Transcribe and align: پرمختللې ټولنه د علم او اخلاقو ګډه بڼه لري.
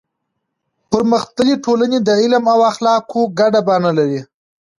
پرمختللې 0.91 1.55
ټولنه 1.65 1.97
د 2.07 2.09
علم 2.21 2.43
او 2.53 2.59
اخلاقو 2.71 3.21
ګډه 3.39 3.59
بڼه 3.67 3.91
لري. 3.97 4.21